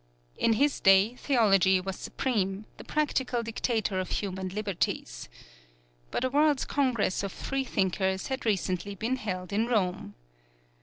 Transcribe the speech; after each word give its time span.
In 0.35 0.53
his 0.53 0.79
day 0.79 1.13
Theology 1.15 1.79
was 1.79 1.95
supreme, 1.95 2.65
the 2.77 2.83
practical 2.83 3.43
dictator 3.43 3.99
of 3.99 4.09
human 4.09 4.49
liberties. 4.49 5.29
But 6.09 6.23
a 6.23 6.29
World's 6.31 6.65
Congress 6.65 7.21
of 7.21 7.31
Freethinkers 7.31 8.25
has 8.29 8.39
recently 8.43 8.95
been 8.95 9.17
held 9.17 9.53
in 9.53 9.67
Rome. 9.67 10.15